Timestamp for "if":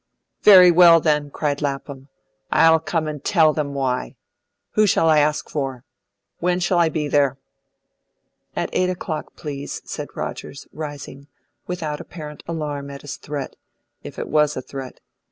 14.01-14.17